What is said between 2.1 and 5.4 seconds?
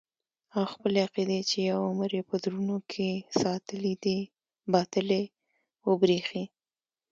يې په زړونو کښې ساتلې دي باطلې